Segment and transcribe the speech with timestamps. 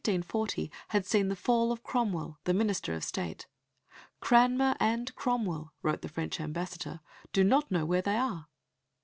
[0.07, 0.31] ]No one was safe.
[0.55, 3.45] The year 1540 had seen the fall of Cromwell, the Minister of State.
[4.19, 8.47] "Cranmer and Cromwell," wrote the French ambassador, "do not know where they are."